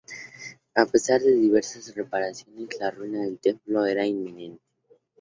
[0.75, 4.63] A pesar de las diversas reparaciones, la ruina del templo era inminente.